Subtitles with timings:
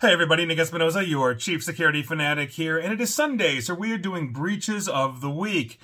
[0.00, 3.92] Hey everybody, Nick Espinosa, your chief security fanatic here, and it is Sunday, so we
[3.92, 5.78] are doing breaches of the week.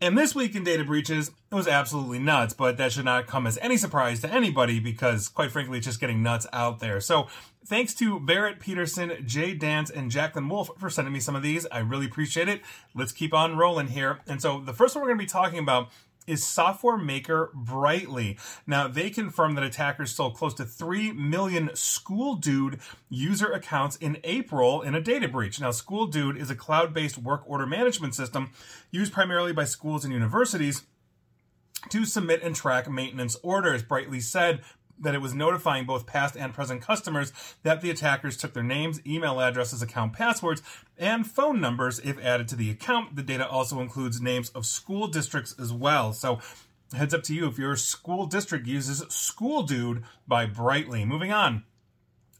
[0.00, 3.46] And this week in data breaches, it was absolutely nuts, but that should not come
[3.46, 7.00] as any surprise to anybody because, quite frankly, it's just getting nuts out there.
[7.00, 7.26] So,
[7.66, 11.66] thanks to Barrett Peterson, Jay Dance, and Jacqueline Wolf for sending me some of these.
[11.72, 12.60] I really appreciate it.
[12.94, 14.20] Let's keep on rolling here.
[14.28, 15.90] And so, the first one we're going to be talking about
[16.26, 18.38] is software maker Brightly.
[18.66, 24.18] Now, they confirmed that attackers stole close to 3 million School Dude user accounts in
[24.24, 25.60] April in a data breach.
[25.60, 28.50] Now, School Dude is a cloud based work order management system
[28.90, 30.82] used primarily by schools and universities
[31.90, 33.82] to submit and track maintenance orders.
[33.82, 34.62] Brightly said
[34.98, 39.00] that it was notifying both past and present customers that the attackers took their names,
[39.06, 40.62] email addresses, account passwords,
[40.98, 43.16] and phone numbers if added to the account.
[43.16, 46.12] The data also includes names of school districts as well.
[46.12, 46.40] So
[46.94, 51.04] heads up to you if your school district uses School Dude by Brightly.
[51.04, 51.64] Moving on.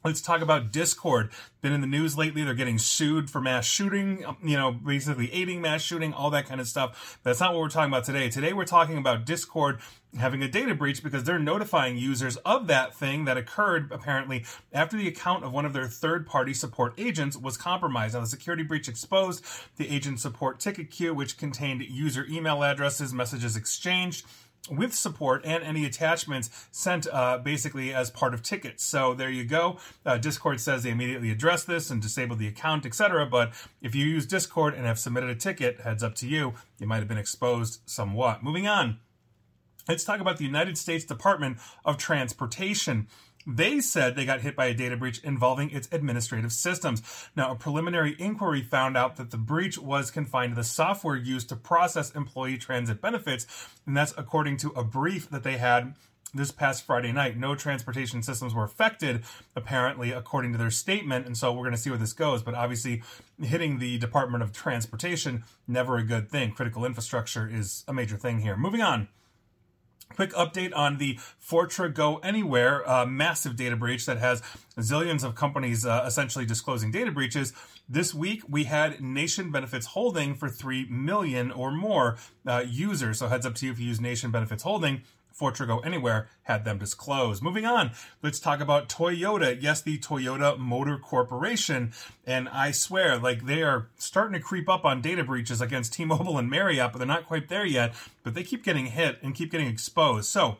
[0.05, 1.31] Let's talk about Discord.
[1.63, 2.45] Been in the news lately.
[2.45, 6.47] They're getting sued for mass shooting, um, you know, basically aiding mass shooting, all that
[6.47, 7.19] kind of stuff.
[7.23, 8.29] That's not what we're talking about today.
[8.29, 9.79] Today we're talking about Discord
[10.19, 14.95] having a data breach because they're notifying users of that thing that occurred apparently after
[14.99, 18.13] the account of one of their third party support agents was compromised.
[18.13, 19.43] Now, the security breach exposed
[19.79, 24.27] the agent support ticket queue, which contained user email addresses, messages exchanged
[24.71, 28.83] with support and any attachments sent uh, basically as part of tickets.
[28.85, 29.79] So there you go.
[30.07, 33.27] Uh, Discord says they immediately address this and disable the account, etc.
[33.27, 36.87] But if you use Discord and have submitted a ticket, heads up to you, you
[36.87, 38.43] might have been exposed somewhat.
[38.43, 38.99] Moving on.
[39.87, 43.07] Let's talk about the United States Department of Transportation.
[43.47, 47.03] They said they got hit by a data breach involving its administrative systems.
[47.37, 51.51] Now, a preliminary inquiry found out that the breach was confined to the software used
[51.51, 53.47] to process employee transit benefits,
[53.87, 55.95] and that's according to a brief that they had
[56.35, 57.37] this past Friday night.
[57.37, 59.23] No transportation systems were affected,
[59.55, 61.27] apparently, according to their statement.
[61.27, 62.43] And so we're going to see where this goes.
[62.43, 63.03] But obviously,
[63.41, 66.53] hitting the Department of Transportation, never a good thing.
[66.53, 68.57] Critical infrastructure is a major thing here.
[68.57, 69.09] Moving on.
[70.15, 74.43] Quick update on the Fortra Go Anywhere uh, massive data breach that has
[74.79, 77.53] zillions of companies uh, essentially disclosing data breaches.
[77.89, 82.17] This week we had Nation Benefits Holding for 3 million or more
[82.47, 83.19] uh, users.
[83.19, 85.03] So heads up to you if you use Nation Benefits Holding.
[85.39, 87.43] Fortra Go Anywhere had them disclosed.
[87.43, 87.91] Moving on,
[88.23, 89.61] let's talk about Toyota.
[89.61, 91.93] Yes, the Toyota Motor Corporation.
[92.27, 96.39] And I swear, like they are starting to creep up on data breaches against T-Mobile
[96.39, 97.95] and Marriott, but they're not quite there yet.
[98.23, 100.29] But they keep getting hit and keep getting exposed.
[100.29, 100.59] So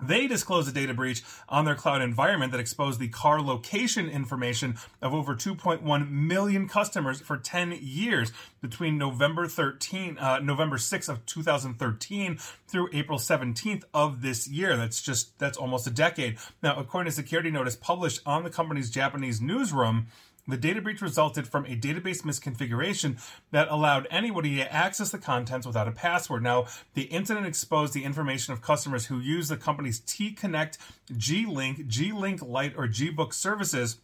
[0.00, 4.76] they disclosed a data breach on their cloud environment that exposed the car location information
[5.02, 11.24] of over 2.1 million customers for 10 years between November 13, uh, November 6th of
[11.26, 14.76] 2013 through April 17th of this year.
[14.76, 16.38] That's just, that's almost a decade.
[16.62, 20.06] Now, according to security notice published on the company's Japanese newsroom,
[20.48, 23.20] the data breach resulted from a database misconfiguration
[23.50, 26.42] that allowed anybody to access the contents without a password.
[26.42, 30.78] Now, the incident exposed the information of customers who use the company's T Connect,
[31.16, 33.98] G Link, G Link Lite, or G Book services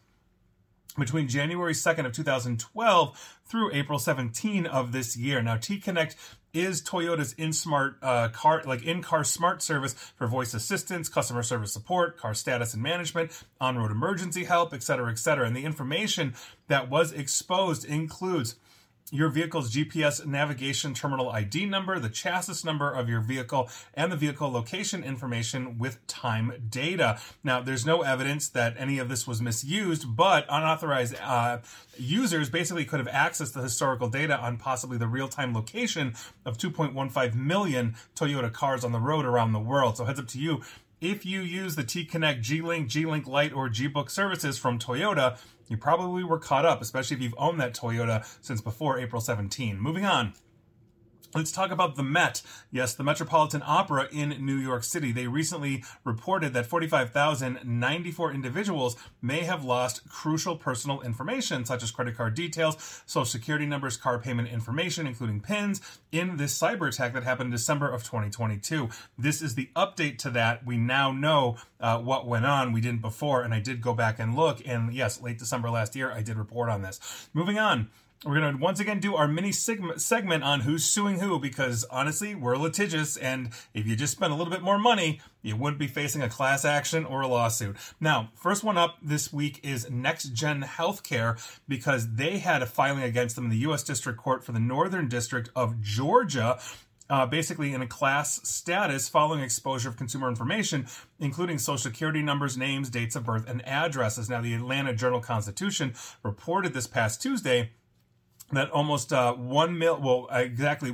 [0.98, 5.42] between January 2nd of 2012 through April 17 of this year.
[5.42, 6.14] Now, T Connect
[6.54, 11.42] is Toyota's in smart uh, car like in car smart service for voice assistance, customer
[11.42, 15.46] service support, car status and management, on road emergency help, etc., etc.
[15.46, 16.34] And the information
[16.68, 18.54] that was exposed includes
[19.10, 24.16] your vehicle's GPS navigation terminal ID number, the chassis number of your vehicle, and the
[24.16, 27.18] vehicle location information with time data.
[27.42, 31.58] Now, there's no evidence that any of this was misused, but unauthorized uh,
[31.98, 36.56] users basically could have accessed the historical data on possibly the real time location of
[36.56, 39.96] 2.15 million Toyota cars on the road around the world.
[39.96, 40.62] So, heads up to you
[41.04, 44.56] if you use the T Connect, G Link, G Link Lite, or G Book services
[44.56, 45.38] from Toyota,
[45.68, 49.78] you probably were caught up, especially if you've owned that Toyota since before April 17.
[49.78, 50.32] Moving on.
[51.34, 52.42] Let's talk about the Met.
[52.70, 55.10] Yes, the Metropolitan Opera in New York City.
[55.10, 62.16] They recently reported that 45,094 individuals may have lost crucial personal information, such as credit
[62.16, 65.80] card details, social security numbers, car payment information, including PINs,
[66.12, 68.88] in this cyber attack that happened in December of 2022.
[69.18, 70.64] This is the update to that.
[70.64, 72.72] We now know uh, what went on.
[72.72, 74.62] We didn't before, and I did go back and look.
[74.64, 77.28] And yes, late December last year, I did report on this.
[77.34, 77.90] Moving on.
[78.24, 82.34] We're going to once again do our mini segment on who's suing who because honestly,
[82.34, 83.18] we're litigious.
[83.18, 86.28] And if you just spend a little bit more money, you wouldn't be facing a
[86.30, 87.76] class action or a lawsuit.
[88.00, 91.38] Now, first one up this week is Next Gen Healthcare
[91.68, 93.82] because they had a filing against them in the U.S.
[93.82, 96.58] District Court for the Northern District of Georgia
[97.10, 100.86] uh, basically in a class status following exposure of consumer information,
[101.18, 104.30] including social security numbers, names, dates of birth, and addresses.
[104.30, 107.72] Now, the Atlanta Journal Constitution reported this past Tuesday
[108.52, 110.90] that almost uh, one mil, well, exactly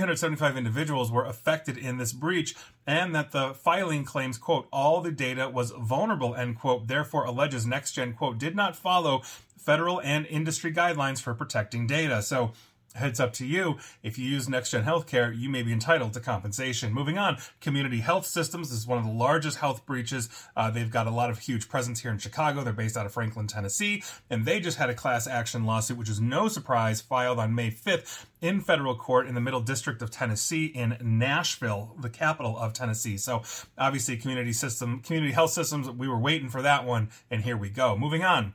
[0.00, 2.54] hundred seventy five individuals were affected in this breach,
[2.86, 6.88] and that the filing claims, quote, all the data was vulnerable, end quote.
[6.88, 9.22] Therefore, alleges NextGen, quote, did not follow
[9.58, 12.22] federal and industry guidelines for protecting data.
[12.22, 12.52] So
[12.98, 13.78] heads up to you.
[14.02, 16.92] If you use Next Gen Healthcare, you may be entitled to compensation.
[16.92, 20.28] Moving on, Community Health Systems is one of the largest health breaches.
[20.56, 22.62] Uh, they've got a lot of huge presence here in Chicago.
[22.62, 26.08] They're based out of Franklin, Tennessee, and they just had a class action lawsuit, which
[26.08, 30.10] is no surprise, filed on May 5th in federal court in the Middle District of
[30.10, 33.16] Tennessee in Nashville, the capital of Tennessee.
[33.16, 33.42] So
[33.76, 35.88] obviously, community system, community health systems.
[35.88, 37.96] We were waiting for that one, and here we go.
[37.96, 38.54] Moving on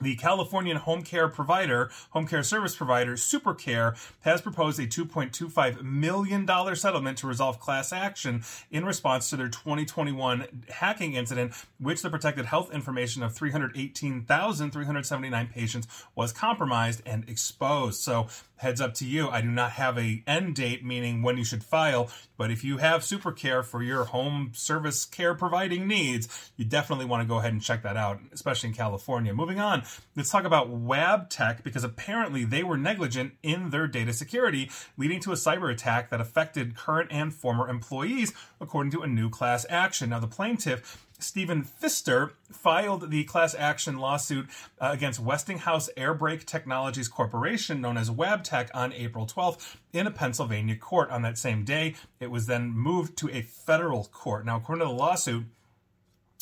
[0.00, 6.46] the Californian home care provider, home care service provider, SuperCare, has proposed a $2.25 million
[6.76, 12.46] settlement to resolve class action in response to their 2021 hacking incident, which the protected
[12.46, 18.00] health information of 318,379 patients was compromised and exposed.
[18.00, 19.28] So heads up to you.
[19.28, 22.78] I do not have a end date, meaning when you should file, but if you
[22.78, 27.52] have SuperCare for your home service care providing needs, you definitely want to go ahead
[27.52, 29.32] and check that out, especially in California.
[29.32, 29.82] Moving on,
[30.14, 35.32] let's talk about Wabtec because apparently they were negligent in their data security, leading to
[35.32, 40.10] a cyber attack that affected current and former employees, according to a new class action.
[40.10, 44.46] Now, the plaintiff Stephen Pfister filed the class action lawsuit
[44.80, 50.76] uh, against Westinghouse Airbrake Technologies Corporation, known as Wabtec, on April 12th in a Pennsylvania
[50.76, 51.10] court.
[51.10, 54.44] On that same day, it was then moved to a federal court.
[54.44, 55.44] Now, according to the lawsuit,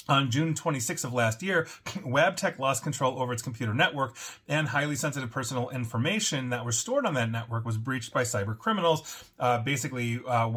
[0.08, 4.16] on June 26th of last year, Wabtec lost control over its computer network,
[4.48, 8.56] and highly sensitive personal information that was stored on that network was breached by cyber
[8.56, 9.24] criminals.
[9.38, 10.50] Uh, basically, uh,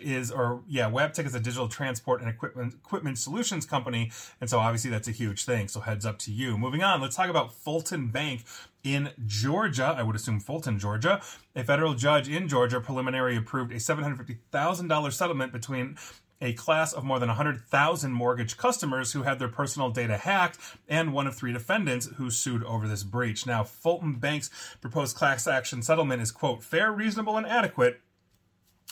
[0.00, 4.10] is, or yeah, Wabtec is a digital transport and equipment equipment solutions company,
[4.40, 5.68] and so obviously that's a huge thing.
[5.68, 6.56] So heads up to you.
[6.56, 8.44] Moving on, let's talk about Fulton Bank
[8.84, 11.22] in Georgia, I would assume Fulton, Georgia.
[11.54, 15.96] A federal judge in Georgia preliminary approved a $750,000 settlement between
[16.42, 20.58] a class of more than 100,000 mortgage customers who had their personal data hacked,
[20.88, 23.46] and one of three defendants who sued over this breach.
[23.46, 24.50] Now, Fulton Bank's
[24.80, 28.00] proposed class action settlement is, quote, fair, reasonable, and adequate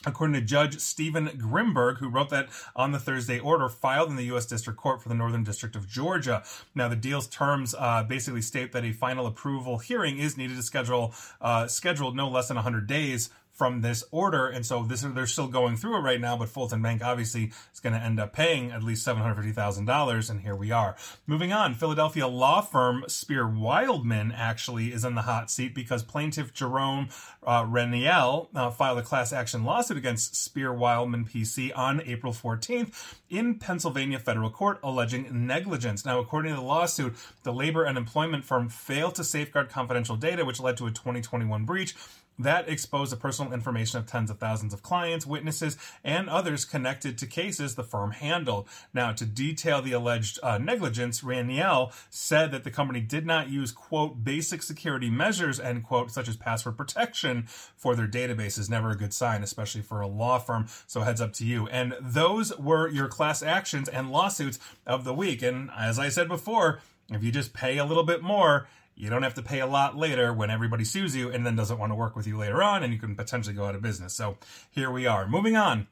[0.06, 4.24] According to Judge Steven Grimberg, who wrote that on the Thursday order filed in the
[4.26, 4.46] U.S.
[4.46, 6.42] District Court for the Northern District of Georgia.
[6.74, 10.62] Now, the deal's terms uh, basically state that a final approval hearing is needed to
[10.62, 11.12] schedule
[11.42, 13.28] uh, scheduled no less than 100 days
[13.60, 16.34] from this order, and so this they're still going through it right now.
[16.34, 19.52] But Fulton Bank obviously is going to end up paying at least seven hundred fifty
[19.52, 20.96] thousand dollars, and here we are.
[21.26, 26.54] Moving on, Philadelphia law firm Spear Wilderman actually is in the hot seat because plaintiff
[26.54, 27.10] Jerome
[27.46, 33.20] uh, Reniel uh, filed a class action lawsuit against Spear Wilderman PC on April fourteenth
[33.28, 36.06] in Pennsylvania federal court, alleging negligence.
[36.06, 40.46] Now, according to the lawsuit, the labor and employment firm failed to safeguard confidential data,
[40.46, 41.94] which led to a 2021 breach
[42.42, 47.18] that exposed the personal information of tens of thousands of clients, witnesses, and others connected
[47.18, 48.68] to cases the firm handled.
[48.92, 53.72] Now, to detail the alleged uh, negligence, Raniel said that the company did not use,
[53.72, 58.70] quote, basic security measures, end quote, such as password protection for their databases.
[58.70, 60.66] Never a good sign, especially for a law firm.
[60.86, 61.66] So heads up to you.
[61.68, 65.42] And those were your class actions and lawsuits of the week.
[65.42, 68.68] And as I said before, if you just pay a little bit more,
[69.00, 71.78] you don't have to pay a lot later when everybody sues you and then doesn't
[71.78, 74.12] want to work with you later on and you can potentially go out of business.
[74.12, 74.36] So
[74.70, 75.26] here we are.
[75.26, 75.86] Moving on.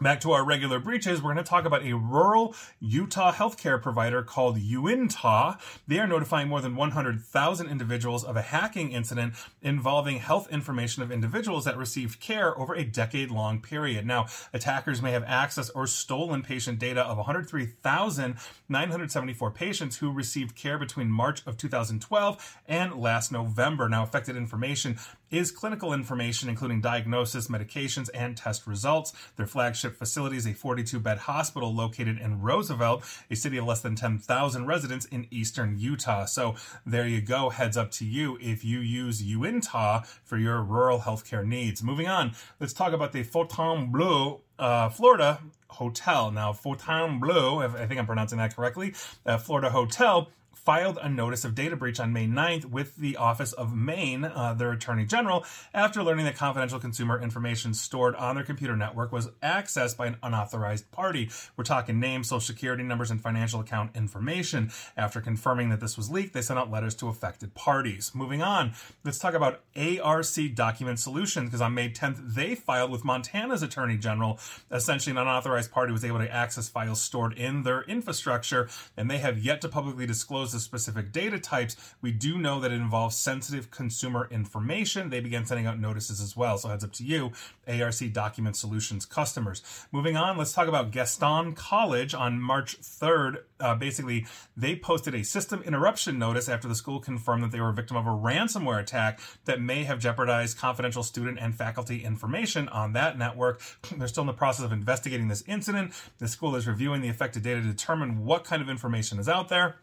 [0.00, 4.24] Back to our regular breaches, we're going to talk about a rural Utah healthcare provider
[4.24, 5.56] called Uintah.
[5.86, 11.12] They are notifying more than 100,000 individuals of a hacking incident involving health information of
[11.12, 14.04] individuals that received care over a decade long period.
[14.04, 20.76] Now, attackers may have access or stolen patient data of 103,974 patients who received care
[20.76, 23.88] between March of 2012 and last November.
[23.88, 24.98] Now, affected information
[25.30, 29.12] is clinical information, including diagnosis, medications, and test results.
[29.36, 29.46] Their
[29.84, 33.94] flagship facility is a 42 bed hospital located in Roosevelt, a city of less than
[33.94, 36.24] 10,000 residents in eastern Utah.
[36.24, 36.54] So
[36.86, 37.50] there you go.
[37.50, 41.82] Heads up to you if you use Uintah for your rural healthcare needs.
[41.82, 46.30] Moving on, let's talk about the Fontainebleau uh, Florida hotel.
[46.30, 48.94] Now, Fontainebleau, if I think I'm pronouncing that correctly,
[49.26, 50.30] uh, Florida hotel
[50.64, 54.54] filed a notice of data breach on May 9th with the Office of Maine, uh,
[54.54, 55.44] their Attorney General,
[55.74, 60.16] after learning that confidential consumer information stored on their computer network was accessed by an
[60.22, 61.30] unauthorized party.
[61.56, 64.72] We're talking names, social security numbers, and financial account information.
[64.96, 68.12] After confirming that this was leaked, they sent out letters to affected parties.
[68.14, 68.72] Moving on,
[69.04, 73.98] let's talk about ARC Document Solutions, because on May 10th, they filed with Montana's Attorney
[73.98, 74.38] General.
[74.70, 79.18] Essentially, an unauthorized party was able to access files stored in their infrastructure, and they
[79.18, 83.70] have yet to publicly disclose specific data types, we do know that it involves sensitive
[83.70, 85.10] consumer information.
[85.10, 86.58] They began sending out notices as well.
[86.58, 87.32] So heads up to you,
[87.66, 89.62] ARC Document Solutions customers.
[89.92, 93.42] Moving on, let's talk about Gaston College on March 3rd.
[93.60, 97.70] Uh, basically, they posted a system interruption notice after the school confirmed that they were
[97.70, 102.68] a victim of a ransomware attack that may have jeopardized confidential student and faculty information
[102.68, 103.60] on that network.
[103.96, 105.92] They're still in the process of investigating this incident.
[106.18, 109.48] The school is reviewing the affected data to determine what kind of information is out
[109.48, 109.76] there.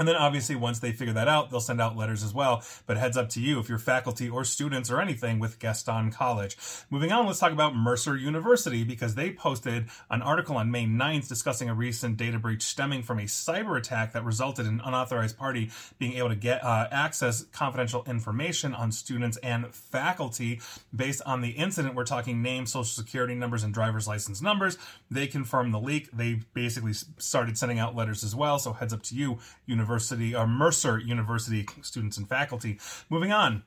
[0.00, 2.64] And then obviously once they figure that out, they'll send out letters as well.
[2.86, 6.56] But heads up to you if you're faculty or students or anything with Gaston College.
[6.88, 11.28] Moving on, let's talk about Mercer University because they posted an article on May 9th
[11.28, 15.36] discussing a recent data breach stemming from a cyber attack that resulted in an unauthorized
[15.36, 20.62] party being able to get uh, access confidential information on students and faculty.
[20.96, 24.78] Based on the incident, we're talking names, social security numbers, and driver's license numbers.
[25.10, 26.08] They confirmed the leak.
[26.10, 28.58] They basically started sending out letters as well.
[28.58, 32.78] So heads up to you, University University, or Mercer University students and faculty.
[33.08, 33.64] Moving on.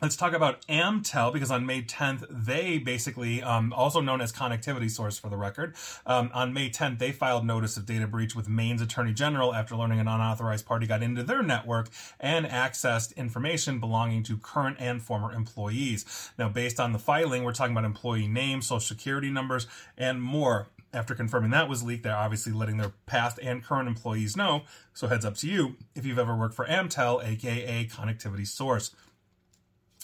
[0.00, 4.88] Let's talk about Amtel because on May 10th, they basically, um, also known as Connectivity
[4.88, 5.74] Source for the record,
[6.06, 9.74] um, on May 10th, they filed notice of data breach with Maine's Attorney General after
[9.74, 11.88] learning an unauthorized party got into their network
[12.20, 16.30] and accessed information belonging to current and former employees.
[16.38, 19.66] Now, based on the filing, we're talking about employee names, social security numbers,
[19.96, 24.36] and more after confirming that was leaked, they're obviously letting their past and current employees
[24.36, 24.62] know.
[24.94, 28.94] So heads up to you if you've ever worked for Amtel, aka Connectivity Source.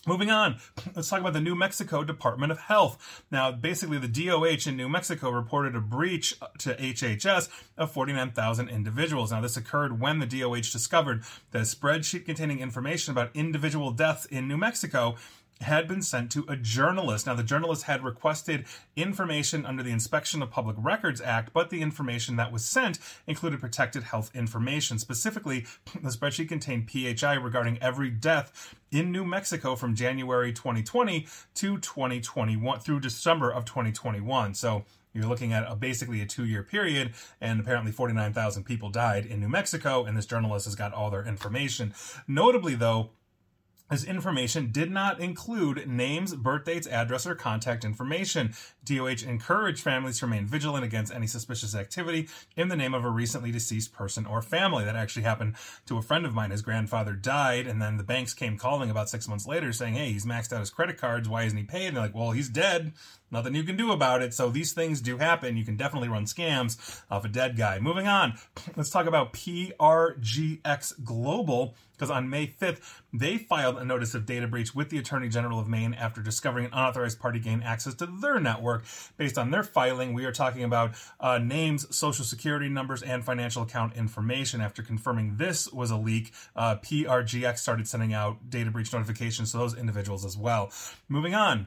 [0.07, 0.57] Moving on,
[0.95, 3.25] let's talk about the New Mexico Department of Health.
[3.31, 7.49] Now, basically, the DOH in New Mexico reported a breach to HHS
[7.79, 9.33] of 49,000 individuals.
[9.33, 11.23] Now, this occurred when the DOH discovered
[11.53, 15.17] that a spreadsheet containing information about individual deaths in New Mexico
[15.61, 17.27] had been sent to a journalist.
[17.27, 21.81] Now, the journalist had requested information under the Inspection of Public Records Act, but the
[21.81, 24.99] information that was sent included protected health information.
[24.99, 25.67] Specifically,
[26.03, 32.81] the spreadsheet contained PHI regarding every death in New Mexico from January 2020 to 2021
[32.81, 34.55] through December of 2021.
[34.55, 34.85] So,
[35.15, 39.41] you're looking at a, basically a two year period, and apparently 49,000 people died in
[39.41, 41.95] New Mexico, and this journalist has got all their information.
[42.27, 43.11] Notably, though,
[43.91, 48.55] this information did not include names, birth dates, address, or contact information.
[48.85, 53.11] DOH encouraged families to remain vigilant against any suspicious activity in the name of a
[53.11, 54.85] recently deceased person or family.
[54.85, 56.51] That actually happened to a friend of mine.
[56.51, 60.13] His grandfather died, and then the banks came calling about six months later saying, Hey,
[60.13, 61.29] he's maxed out his credit cards.
[61.29, 61.89] Why isn't he paid?
[61.89, 62.95] And they're like, Well, he's dead.
[63.35, 64.33] Nothing you can do about it.
[64.33, 65.57] So these things do happen.
[65.57, 67.81] You can definitely run scams off a dead guy.
[67.81, 68.39] Moving on,
[68.77, 74.47] let's talk about PRGX Global because on May 5th, they filed a notice of data
[74.47, 78.07] breach with the Attorney General of Maine after discovering an unauthorized party gained access to
[78.07, 78.85] their network.
[79.17, 83.65] Based on their filing, we are talking about uh, names, social security numbers, and financial
[83.65, 84.61] account information.
[84.61, 89.59] After confirming this was a leak, uh, PRGX started sending out data breach notifications to
[89.59, 90.71] those individuals as well.
[91.09, 91.67] Moving on.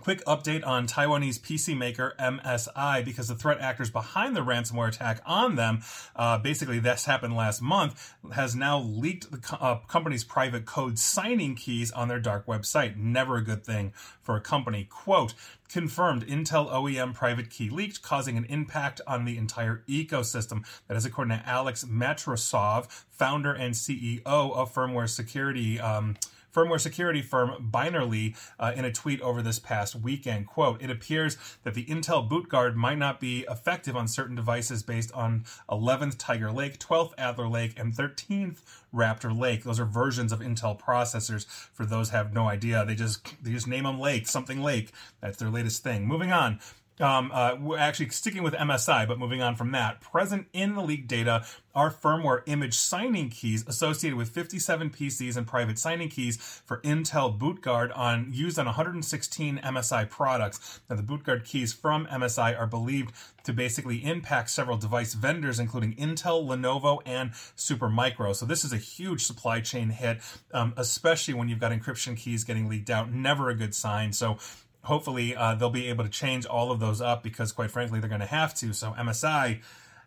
[0.00, 5.20] Quick update on Taiwanese PC maker MSI because the threat actors behind the ransomware attack
[5.26, 5.82] on them,
[6.14, 10.98] uh, basically this happened last month, has now leaked the co- uh, company's private code
[10.98, 12.96] signing keys on their dark website.
[12.96, 14.84] Never a good thing for a company.
[14.84, 15.34] Quote,
[15.68, 20.64] confirmed Intel OEM private key leaked, causing an impact on the entire ecosystem.
[20.88, 25.80] That is according to Alex Matrosov, founder and CEO of firmware security.
[25.80, 26.16] Um,
[26.56, 30.46] firmware security firm Binarly uh, in a tweet over this past weekend.
[30.46, 34.82] Quote, it appears that the Intel boot guard might not be effective on certain devices
[34.82, 38.60] based on 11th Tiger Lake, 12th Alder Lake, and 13th
[38.94, 39.64] Raptor Lake.
[39.64, 41.46] Those are versions of Intel processors.
[41.46, 44.92] For those have no idea, they just they just name them Lake, something Lake.
[45.20, 46.06] That's their latest thing.
[46.06, 46.60] Moving on.
[46.98, 50.00] Um, uh, we're actually sticking with MSI, but moving on from that.
[50.00, 55.46] Present in the leak data are firmware image signing keys associated with 57 PCs and
[55.46, 60.80] private signing keys for Intel BootGuard on used on 116 MSI products.
[60.88, 63.12] Now, the BootGuard keys from MSI are believed
[63.44, 68.34] to basically impact several device vendors, including Intel, Lenovo, and Supermicro.
[68.34, 70.20] So this is a huge supply chain hit,
[70.52, 73.12] um, especially when you've got encryption keys getting leaked out.
[73.12, 74.14] Never a good sign.
[74.14, 74.38] So
[74.86, 78.08] hopefully uh, they'll be able to change all of those up because quite frankly they're
[78.08, 79.60] going to have to so msi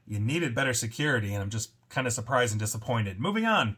[0.08, 3.20] you needed better security and i'm just kind of surprised and disappointed.
[3.20, 3.78] Moving on.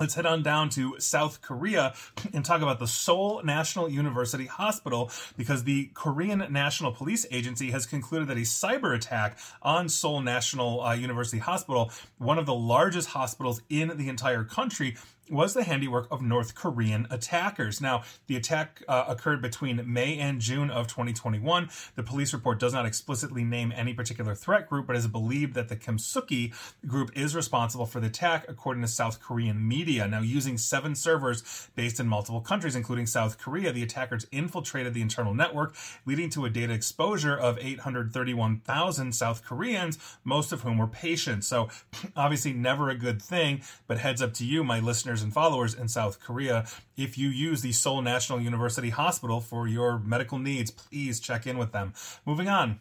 [0.00, 1.94] Let's head on down to South Korea
[2.32, 7.84] and talk about the Seoul National University Hospital because the Korean National Police Agency has
[7.84, 13.10] concluded that a cyber attack on Seoul National uh, University Hospital, one of the largest
[13.10, 14.96] hospitals in the entire country,
[15.30, 17.80] was the handiwork of North Korean attackers.
[17.80, 21.70] Now, the attack uh, occurred between May and June of 2021.
[21.94, 25.68] The police report does not explicitly name any particular threat group, but is believed that
[25.68, 26.52] the Kimsuky
[26.86, 30.06] group is responsible for the attack, according to South Korean media.
[30.06, 35.02] Now, using seven servers based in multiple countries, including South Korea, the attackers infiltrated the
[35.02, 35.74] internal network,
[36.04, 41.46] leading to a data exposure of 831,000 South Koreans, most of whom were patients.
[41.46, 41.68] So,
[42.16, 44.80] obviously, never a good thing, but heads up to you, my
[45.12, 46.64] listeners and followers in South Korea.
[46.96, 51.58] If you use the Seoul National University Hospital for your medical needs, please check in
[51.58, 51.92] with them.
[52.24, 52.80] Moving on.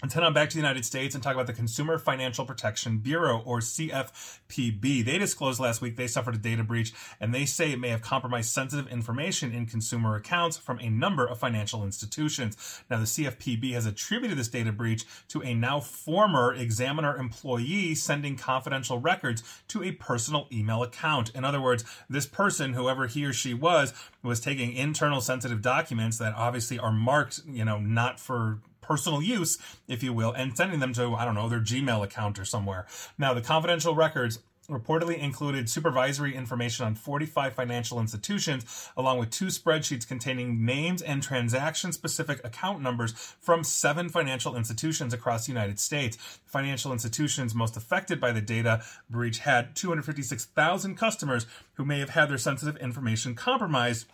[0.00, 2.98] Let's head on back to the United States and talk about the Consumer Financial Protection
[2.98, 5.04] Bureau, or CFPB.
[5.04, 8.00] They disclosed last week they suffered a data breach, and they say it may have
[8.00, 12.80] compromised sensitive information in consumer accounts from a number of financial institutions.
[12.88, 18.36] Now, the CFPB has attributed this data breach to a now former examiner employee sending
[18.36, 21.30] confidential records to a personal email account.
[21.30, 26.18] In other words, this person, whoever he or she was, was taking internal sensitive documents
[26.18, 30.80] that obviously are marked, you know, not for personal use, if you will, and sending
[30.80, 32.86] them to, I don't know, their Gmail account or somewhere.
[33.18, 34.38] Now, the confidential records
[34.70, 41.22] reportedly included supervisory information on 45 financial institutions, along with two spreadsheets containing names and
[41.22, 46.16] transaction specific account numbers from seven financial institutions across the United States.
[46.44, 52.28] Financial institutions most affected by the data breach had 256,000 customers who may have had
[52.28, 54.06] their sensitive information compromised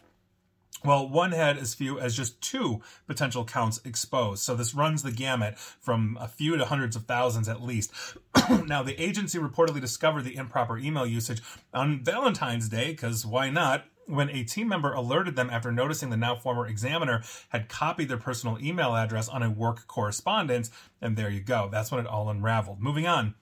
[0.85, 4.43] well, one had as few as just two potential counts exposed.
[4.43, 7.93] So this runs the gamut from a few to hundreds of thousands at least.
[8.67, 11.41] now, the agency reportedly discovered the improper email usage
[11.73, 13.87] on Valentine's Day, because why not?
[14.07, 18.19] When a team member alerted them after noticing the now former examiner had copied their
[18.19, 21.71] personal email address on a work correspondence, and there you go.
[21.73, 22.83] That's when it all unraveled.
[22.83, 23.35] Moving on.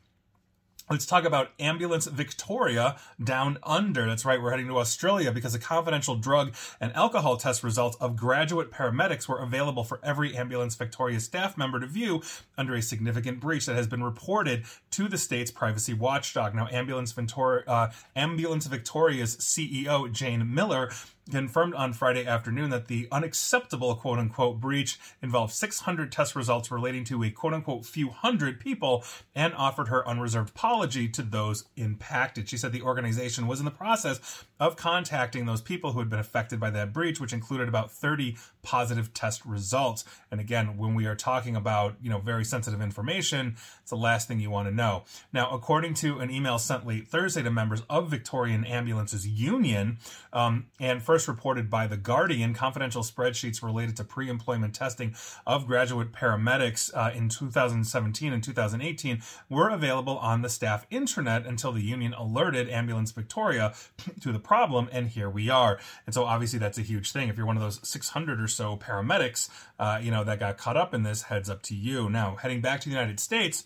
[0.92, 4.06] Let's talk about Ambulance Victoria down under.
[4.06, 8.14] That's right, we're heading to Australia because the confidential drug and alcohol test results of
[8.14, 12.22] graduate paramedics were available for every Ambulance Victoria staff member to view
[12.58, 16.54] under a significant breach that has been reported to the state's privacy watchdog.
[16.54, 20.90] Now, Ambulance, uh, Ambulance Victoria's CEO, Jane Miller,
[21.30, 27.04] confirmed on Friday afternoon that the unacceptable quote unquote breach involved 600 test results relating
[27.04, 29.04] to a quote unquote few hundred people
[29.34, 32.48] and offered her unreserved apology to those impacted.
[32.48, 36.20] She said the organization was in the process of contacting those people who had been
[36.20, 40.04] affected by that breach, which included about 30 positive test results.
[40.30, 44.28] And again, when we are talking about, you know, very sensitive information, it's the last
[44.28, 45.02] thing you want to know.
[45.32, 49.98] Now, according to an email sent late Thursday to members of Victorian Ambulances Union,
[50.32, 55.66] um, and first reported by The Guardian, confidential spreadsheets related to pre employment testing of
[55.66, 61.82] graduate paramedics uh, in 2017 and 2018 were available on the staff intranet until the
[61.82, 63.74] union alerted Ambulance Victoria
[64.20, 65.80] to the problem, and here we are.
[66.04, 67.30] And so, obviously, that's a huge thing.
[67.30, 70.76] If you're one of those 600 or so paramedics, uh, you know, that got caught
[70.76, 72.10] up in this, heads up to you.
[72.10, 73.64] Now, heading back to the United States,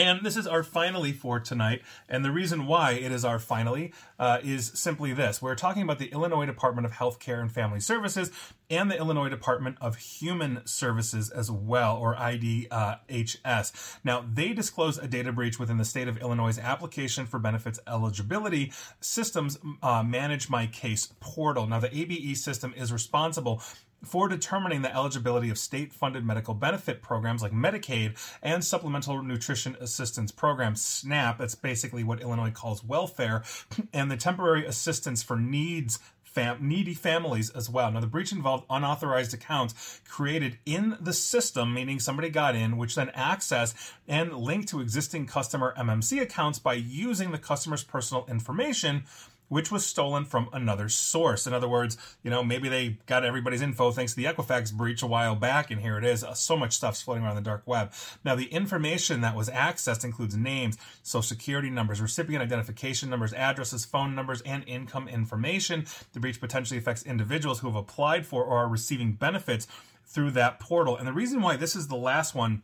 [0.00, 1.82] and this is our finally for tonight.
[2.08, 5.42] And the reason why it is our finally uh, is simply this.
[5.42, 8.30] We're talking about the Illinois Department of Health Care and Family Services
[8.70, 13.98] and the Illinois Department of Human Services as well, or IDHS.
[14.02, 18.72] Now, they disclose a data breach within the state of Illinois' application for benefits eligibility
[19.00, 21.66] systems uh, Manage My Case portal.
[21.66, 23.62] Now, the ABE system is responsible
[24.04, 29.76] for determining the eligibility of state funded medical benefit programs like Medicaid and Supplemental Nutrition
[29.80, 31.38] Assistance Program, SNAP.
[31.38, 33.42] That's basically what Illinois calls welfare,
[33.92, 37.90] and the temporary assistance for needs Fam- needy families as well.
[37.90, 42.94] Now, the breach involved unauthorized accounts created in the system, meaning somebody got in, which
[42.94, 43.74] then accessed
[44.06, 49.02] and linked to existing customer MMC accounts by using the customer's personal information
[49.50, 51.46] which was stolen from another source.
[51.46, 55.02] In other words, you know, maybe they got everybody's info thanks to the Equifax breach
[55.02, 56.24] a while back, and here it is.
[56.24, 57.92] Uh, so much stuff's floating around the dark web.
[58.24, 63.84] Now, the information that was accessed includes names, social security numbers, recipient identification numbers, addresses,
[63.84, 65.84] phone numbers, and income information.
[66.12, 69.66] The breach potentially affects individuals who have applied for or are receiving benefits
[70.06, 70.96] through that portal.
[70.96, 72.62] And the reason why this is the last one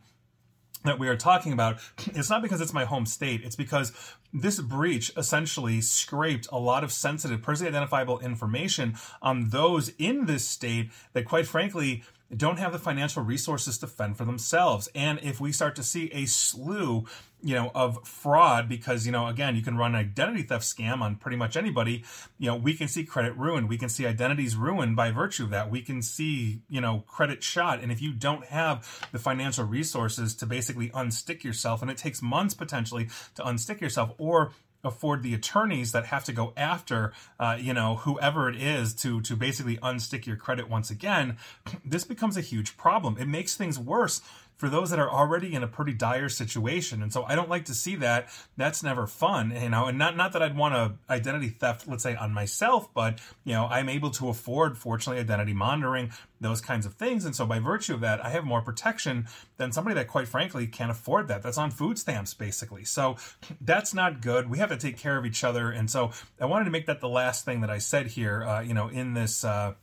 [0.83, 3.41] that we are talking about, it's not because it's my home state.
[3.43, 3.91] It's because
[4.33, 10.47] this breach essentially scraped a lot of sensitive, personally identifiable information on those in this
[10.47, 12.03] state that, quite frankly,
[12.35, 14.89] don't have the financial resources to fend for themselves.
[14.93, 17.05] And if we start to see a slew
[17.41, 21.01] you know, of fraud because, you know, again, you can run an identity theft scam
[21.01, 22.03] on pretty much anybody.
[22.39, 23.69] You know, we can see credit ruined.
[23.69, 25.69] We can see identities ruined by virtue of that.
[25.69, 27.81] We can see, you know, credit shot.
[27.81, 32.21] And if you don't have the financial resources to basically unstick yourself, and it takes
[32.21, 34.51] months potentially to unstick yourself, or
[34.83, 39.21] afford the attorneys that have to go after uh, you know whoever it is to
[39.21, 41.37] to basically unstick your credit once again
[41.85, 43.17] this becomes a huge problem.
[43.19, 44.21] It makes things worse
[44.57, 47.01] for those that are already in a pretty dire situation.
[47.03, 48.29] And so I don't like to see that.
[48.57, 52.03] That's never fun, you know, and not, not that I'd want to identity theft, let's
[52.03, 56.85] say on myself, but, you know, I'm able to afford, fortunately, identity monitoring, those kinds
[56.85, 57.23] of things.
[57.25, 60.67] And so by virtue of that, I have more protection than somebody that quite frankly
[60.67, 61.43] can't afford that.
[61.43, 62.83] That's on food stamps, basically.
[62.83, 63.17] So
[63.61, 64.49] that's not good.
[64.49, 65.69] We have to take care of each other.
[65.69, 68.61] And so I wanted to make that the last thing that I said here, uh,
[68.61, 69.73] you know, in this, uh,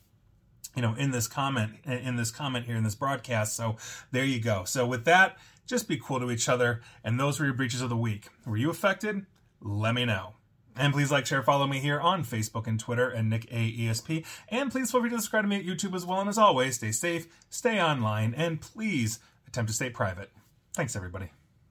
[0.74, 3.56] you know, in this comment, in this comment here in this broadcast.
[3.56, 3.76] So
[4.10, 4.64] there you go.
[4.64, 6.80] So with that, just be cool to each other.
[7.02, 8.28] And those were your breaches of the week.
[8.44, 9.26] Were you affected?
[9.60, 10.34] Let me know.
[10.76, 14.26] And please like, share, follow me here on Facebook and Twitter and Nick A ESP.
[14.48, 16.20] And please feel free to subscribe to me at YouTube as well.
[16.20, 20.30] And as always, stay safe, stay online, and please attempt to stay private.
[20.74, 21.30] Thanks, everybody.